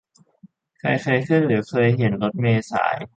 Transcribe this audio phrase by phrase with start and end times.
[0.79, 2.95] ใครเคยขึ้น หรือ เคยเห็นรถเมล์สาย